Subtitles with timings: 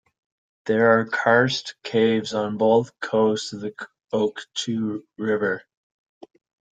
[0.65, 3.71] There are Karst caves on both coasts of the
[4.11, 5.61] Okhchu River.